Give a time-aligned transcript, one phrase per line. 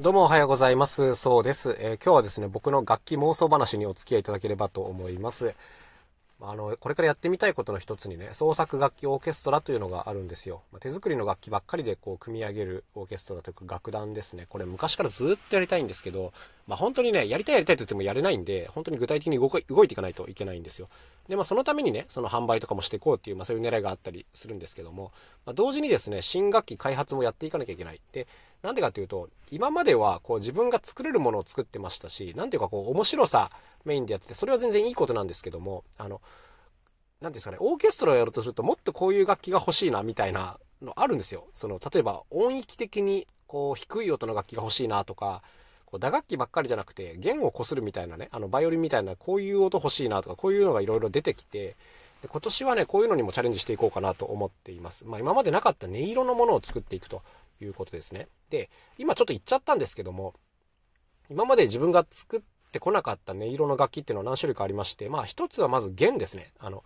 [0.00, 1.14] どうもおはようございます。
[1.14, 1.76] そうです。
[1.78, 5.54] えー、今日はですね、僕の楽器妄想話にお付き合いいただければと思います。
[6.40, 10.62] あの、これからやってみたいことの一つにね、創作楽器オーケストラというのがあるんですよ。
[10.72, 14.46] ま手作りの楽器ばっかりでこう組み上げるオーケストラというか楽団ですね。
[14.48, 16.32] これ昔からずっとやりたいんですけど、
[16.66, 20.88] まあ、本当にね、やりたいやりたいと言ってもやれないんで、本当に具体的に動いていかないといけないんですよ。
[21.28, 25.12] で、まあ、そのためにね、その販売とかもしていこうっていう、まあ、そういう狙いがあったりするんですけども、
[25.44, 28.00] まあ、同時にですね、新楽器開発もやっていかなきゃいけない。
[28.12, 28.26] で、
[28.62, 33.50] なんでかっていうと、今まではこう自分が作れるものを作ってましたし、なんていうかこう面白さ
[33.84, 36.22] メインでやってて、それは全然いいことなんですけども、あの、
[37.20, 41.46] なんですかね、オーケストラをやるとすると、もっとこういう楽器が欲しいな、みたいなのあるんですよ。
[41.54, 45.42] その、例えば音域的に、こう、低い音の楽器が欲しいなとか、
[45.94, 51.76] こう打楽器ばっかりじゃなくて、弦をこするみたいなね、あの、バイオリンみたいな、こういう音欲しいなとか、こういうのがいろいろ出てきて、
[52.26, 55.04] 今年はね、こういうのにもチャレンジしていこうかなと思っています。
[55.06, 57.22] まあ、今までなかった音色のものを作っていくと
[57.60, 58.26] いうことですね。
[58.50, 60.34] で、今ちょっと言っちゃったんですけども、
[61.30, 62.40] 今まで自分が作っ
[62.72, 66.50] てこなかった音色の楽器っていうのは何種類かありまして、まあ一つはまず弦ですね。
[66.58, 66.82] あの、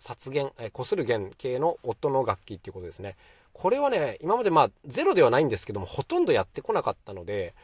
[0.00, 3.14] 殺弦、えー、する弦系の音の楽器っていうことですね。
[3.52, 7.54] これはね、今までまあゼロではないんですけども、ほとんどやってこなかったので、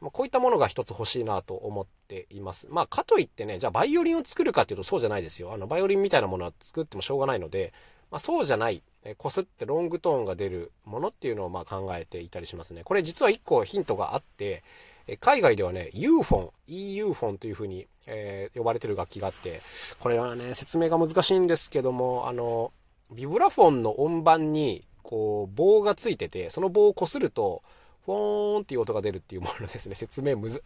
[0.00, 2.66] まあ、こういったものが一つ欲しいなと思っています。
[2.70, 5.52] まあ、かといってね、じゃあバイオリンを作るかっていうとそうじゃないですよ。
[5.52, 7.72] あの、バイオリンみたいなものは作ってもしょうがないので、
[8.10, 12.82] まあ、そうじゃない、えこすってロングトーンが出るものっていうのをまあ考えていたりしますね。
[12.84, 14.62] これ実は1個ヒントがあって、
[15.06, 19.62] え海外ではね、ユーフォン、EU フォンという風に、えー、呼ばれてる楽器があって、
[20.00, 22.72] これはね、説明が難しいんですけども、あの、
[23.10, 27.62] ビブラフォンの音盤に、こう、棒がついてて、その棒を擦ると、
[28.08, 29.94] フォーンっていう音が出るっていうものですね。
[29.96, 30.62] 説明むず。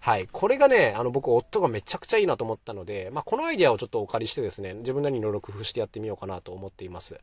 [0.00, 0.26] はい。
[0.26, 7.20] これがね、あの、僕、音がめちゃくちゃいいなと思ったので、まあ、このアイデアをちょっとお借りしてですね、自分なりにいろいろ工夫してやってみようかなと思っています。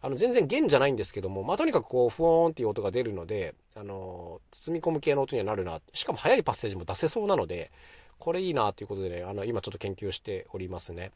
[0.00, 5.82] あの、全然弦じゃないんですけども、まあ、とにかくこう、フォーンっていう音が出るので、あの、包み込む系の音にはなるな。
[5.92, 7.70] しかも速いパッセージも出せそうなので、
[8.18, 11.10] これいいなということでね、あの、今ちょっと研究しておりますね。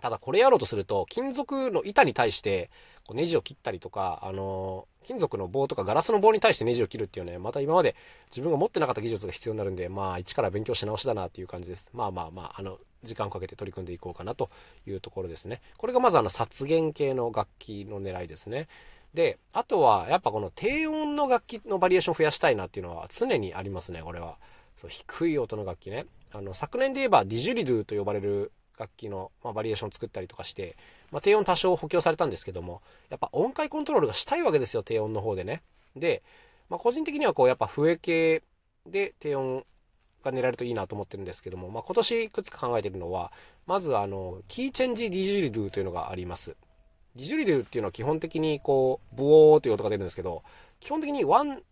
[0.00, 2.70] ただこれやろうとすると、金属の板に対して、
[3.06, 7.96] こうネジを切ったりとか、あの金属の棒とかガラスの棒に対してネジを切るっていうね、また今まで
[8.30, 11.88] 自分が持ってなかった技術が必要になるんで、まあ、一から勉強し直しだなっていう感じです。
[11.92, 14.50] まあまあまあ、あの、時間をかけて取り組んでいこうかなと
[14.86, 15.62] いうところですね。
[15.78, 18.68] これがまずあの、殺弦系の楽器の狙いですね。
[19.14, 24.36] で、あとは、やっぱこの低音の楽器のバリエーションを増やしたいなっていうのは常にありますね、これは。
[24.80, 26.06] そう低い音の楽器ね。
[26.32, 30.76] あの、昨年で言えばディジュリドゥと呼ばれる楽器の、まあ、バリエーションを作ったりとかして、
[31.12, 32.80] まあ、低音多少補強されたんですけども、
[33.10, 35.62] やっぱ音階コントロールがしたいわけですよ、低音の方でね。
[35.94, 36.22] で、
[36.70, 38.42] まあ、個人的にはこう、やっぱ笛系
[38.86, 39.66] で低音
[40.24, 43.32] が狙えるといいなと思ってるんですけども、まあ、今年いくつか考えてるのは、
[43.66, 46.56] まずあの、キーチェンジディジュリドゥというのがあります。
[47.16, 50.42] ディジュリドゥっていうのは基本的にこう、ブオーという音が出るんですけど、
[50.78, 51.62] 基本的にワン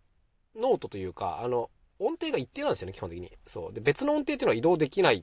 [0.57, 3.33] ノートというか、あの、音程が一定なんですよね、基本的に。
[3.47, 3.73] そう。
[3.73, 5.23] で、別の音程っていうのは移動できないっ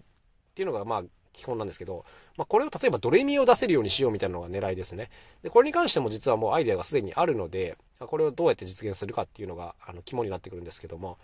[0.54, 1.04] ていうのが、まあ、
[1.36, 2.06] 基本なんですけど、
[2.38, 5.10] まあ、これを例えばドレミを出せるようにしようみたいなのが狙いですね。
[5.44, 11.18] で、これに関しても実はもうアイデアがすでにあるので、これをどうやって実現するかっていうのが、あの、肝になってくるんですけども、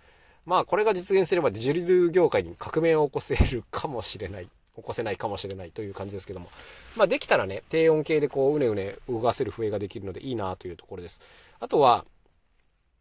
[0.45, 4.49] まあ、これが実現すればデジュリドゥ業界に革命を起こせるかもしれない。
[4.75, 6.49] 起こせないかもしれないという感じですけども。
[6.95, 11.19] まあ、できたらね、低音系でこう、うねうね動かせる笛ができるのでいいなというところです。
[11.59, 12.05] あとは、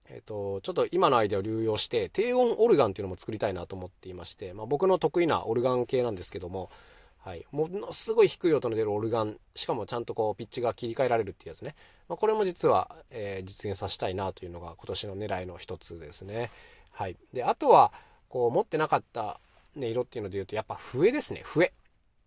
[0.09, 6.71] えっ、と、ちょっと今のアイデアを流用して、低音オルガンっていうのも作りたいなと思っていまして、まあ、僕の得意なオルガン系なんですけども、
[7.20, 7.47] はい。
[7.53, 11.75] ものすごい低い音の出るオルガン、しかもちゃんとこう、ピッチが切り替えられるっていうやつね。
[12.08, 16.50] まあ、これも実は、えー、実現させたいなというのが今年の狙いの一つですね。
[16.92, 17.16] はい。
[17.32, 17.92] で、あとは、
[18.28, 19.38] こう、持ってなかった
[19.76, 21.42] 音色っていうので言うと、やっぱ笛ですね。
[21.44, 21.72] 笛。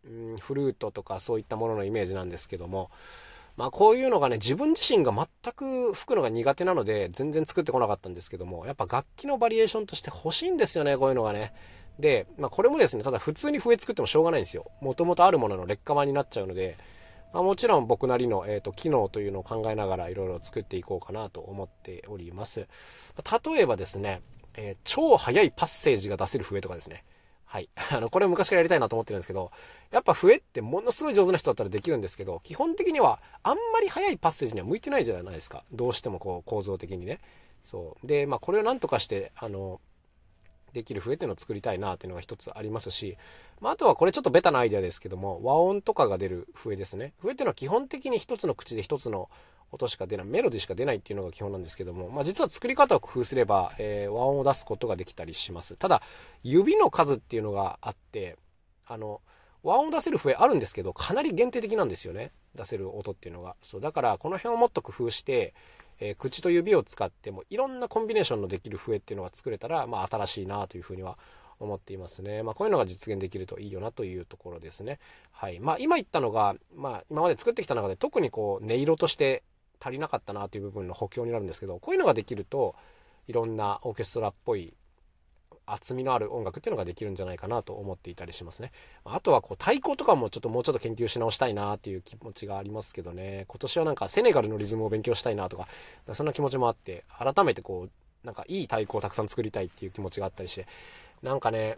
[0.06, 2.92] うん、フルートとかそういったもののイメージなんですけども、
[3.56, 11.54] まあこういうのがね、自分自身が全く吹くのが苦手なので、全然作ってこなかったんですけども、やっぱ楽器のバリエーションとして欲しいんですよね、こういうのがね。
[12.00, 14.72] で、まあこれもですね、ただ普通に笛作ってもしょうがないんですよ。
[14.82, 16.78] もともとあるものの劣化版になっちゃうので、
[17.34, 22.68] まあ、もちろん僕なりの、えーと、機能というのを考えながらいろいろ作っていこうかなと思っております。
[23.46, 24.22] 例えばですね、
[24.56, 27.04] えー、超速いパッセージが出せる笛とかですね。
[27.46, 27.70] はい。
[27.92, 29.52] あの、これ昔からやりたいなと思ってるんですけど、
[29.92, 35.64] やっぱ笛ってものすごい上手な人だったらできるんですけど、基本的にはあんまり速いパッセージには向いてないじゃないですか。
[35.72, 37.20] どうしてもこう構造的にね。
[37.64, 38.08] そう。
[38.08, 39.82] で、まあこれをなんとかして、あの、
[40.74, 43.18] できる笛っていうのを作りたいなっていうのが一つありますし、
[43.62, 47.14] まあ、あとはこれちょっとベタなアイデアですけども、和音とかが出る笛ですね。
[47.20, 49.30] 笛っていうのは基本的に一つの口で一つの
[49.72, 55.76] 音しか出ない、メロディしか出ないっていうのが基本なんですけども、まあ、実は作り方を工夫すれば、えー、和音を出すことができたりします。
[55.76, 56.02] ただ、
[56.44, 58.38] 指の数っていうのがあって、
[58.86, 59.22] あの、
[59.64, 62.32] 和音を出せる笛あるんですけど、かなり限定的なんですよね。
[62.54, 63.56] 出せる音っていうのが。
[63.62, 65.54] そう、だから、この辺をもっと工夫して、
[66.00, 71.18] え、口と指を使ってもいろんなコンビネーションのできる笛っていうのが作れたら、まあ、新しいなというふうには
[71.60, 72.44] 思っていますね。
[72.44, 75.00] まあ、こういうのが実現できるといいよなというところですね。
[75.32, 75.60] はい。
[75.60, 79.44] まあ、今言ったのが、まあ、今まで作ってきた中で特にこう、音色として
[79.80, 82.76] 足りなかったなという部分の補強になるんですけど、こういうのができると、
[83.28, 84.74] いろんなオーケストラっぽい
[85.66, 88.72] 厚みのある音楽っていうのができるんじゃないかなと思っていたりしますね。
[89.06, 93.46] あとはこう太鼓とかもちょっともうちょっと研究し直したいなっていう気持ちがありますけどね。
[93.48, 95.68] 今年はなんかセネガルのリズムを勉強したいなとか、
[96.14, 100.68] そんな気持ちもあって、改めてこう、なんかいい太鼓をたくさん作りたいっていう気持ちがあったりして、
[101.22, 101.78] なんかね、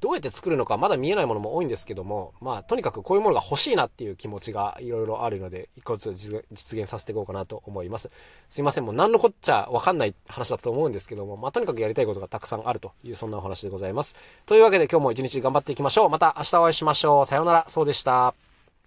[0.00, 8.10] どうやって作るのかまだ見えないものも多いんですけども、まあ、とにかくこういうものが欲しいなっていう気持ちがいろいろあるので、一個ずつ実現させていこうかなと思います。
[8.48, 14.16] すいません、もう何のこっちゃわかんない話だと思うんですけども、まあ、とにかくやりたいことがたくさんあるという、そんなお話でございます。
[14.46, 16.10] というわけで今日も一日頑張っていきましょう。
[16.10, 17.26] また明日お会いしましょう。
[17.26, 17.64] さようなら。
[17.68, 18.45] そうでした。